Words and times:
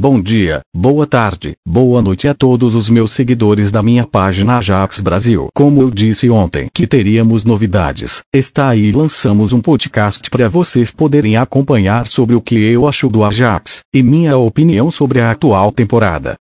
Bom 0.00 0.22
dia, 0.22 0.60
boa 0.72 1.08
tarde, 1.08 1.56
boa 1.66 2.00
noite 2.00 2.28
a 2.28 2.32
todos 2.32 2.76
os 2.76 2.88
meus 2.88 3.10
seguidores 3.10 3.72
da 3.72 3.82
minha 3.82 4.06
página 4.06 4.58
Ajax 4.58 5.00
Brasil. 5.00 5.48
Como 5.52 5.82
eu 5.82 5.90
disse 5.90 6.30
ontem 6.30 6.68
que 6.72 6.86
teríamos 6.86 7.44
novidades, 7.44 8.22
está 8.32 8.68
aí 8.68 8.92
lançamos 8.92 9.52
um 9.52 9.60
podcast 9.60 10.30
para 10.30 10.48
vocês 10.48 10.88
poderem 10.88 11.36
acompanhar 11.36 12.06
sobre 12.06 12.36
o 12.36 12.40
que 12.40 12.54
eu 12.54 12.86
acho 12.86 13.08
do 13.08 13.24
Ajax 13.24 13.80
e 13.92 14.00
minha 14.00 14.38
opinião 14.38 14.88
sobre 14.88 15.18
a 15.18 15.32
atual 15.32 15.72
temporada. 15.72 16.36